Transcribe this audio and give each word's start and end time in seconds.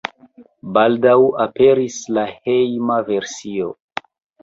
Baldaŭ 0.77 1.17
aperis 1.45 2.01
la 2.19 2.27
hejma 2.39 3.01
versio. 3.15 3.73